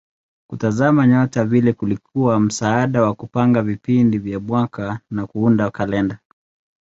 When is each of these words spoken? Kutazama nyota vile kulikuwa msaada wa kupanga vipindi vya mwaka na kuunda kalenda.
Kutazama 0.47 1.07
nyota 1.07 1.45
vile 1.45 1.73
kulikuwa 1.73 2.39
msaada 2.39 3.01
wa 3.01 3.13
kupanga 3.13 3.61
vipindi 3.61 4.17
vya 4.17 4.39
mwaka 4.39 4.99
na 5.11 5.27
kuunda 5.27 5.71
kalenda. 5.71 6.19